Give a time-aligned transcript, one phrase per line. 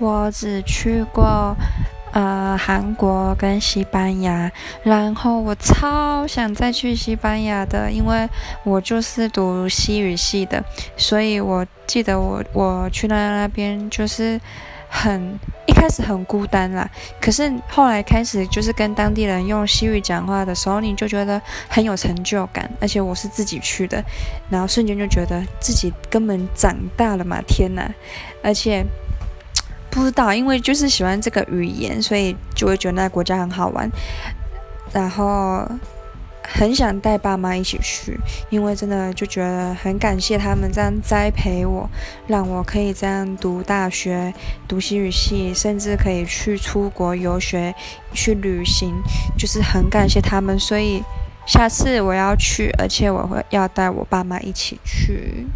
[0.00, 1.56] 我只去过
[2.12, 4.50] 呃韩国跟西班牙，
[4.82, 8.28] 然后我超想再去西班牙的，因为
[8.64, 10.64] 我就是读西语系的，
[10.96, 14.40] 所以我记得我我去那那边就是。
[14.92, 16.84] 很一开始很孤单啦，
[17.20, 24.02] 可是后来开始就是跟当地人用西语讲话的时候，你就觉得很有成就感，而且我是自己去的，
[24.50, 27.88] 然后瞬间就觉得自己根本长大了嘛，天呐，
[28.42, 28.84] 而且
[30.00, 33.88] 不知道，因为就是喜欢这个语言，所以就会觉得那个国家很好玩，
[34.92, 35.66] 然后。
[36.52, 41.88] 很想带爸妈一起去，因为真的就觉得很感谢他们这样栽培我，
[42.26, 44.34] 让我可以这样读大学、
[44.66, 47.72] 读西语系，甚至可以去出国游学、
[48.12, 48.92] 去旅行，
[49.38, 50.58] 就是很感谢他们。
[50.58, 51.00] 所以
[51.46, 55.46] 下次我要去，而且我会要带我爸妈一起去。